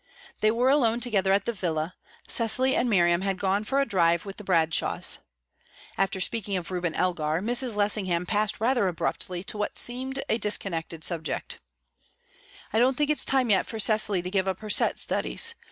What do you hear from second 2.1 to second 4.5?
Cecily and Miriam had gone for a drive with the